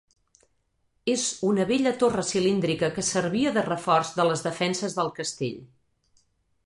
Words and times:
És 1.13 1.25
una 1.49 1.65
bella 1.71 1.91
torre 2.03 2.23
cilíndrica 2.29 2.89
que 2.95 3.03
servia 3.11 3.53
de 3.59 3.67
reforç 3.71 4.15
de 4.17 4.27
les 4.31 4.43
defenses 4.51 4.97
del 5.01 5.13
castell. 5.21 5.61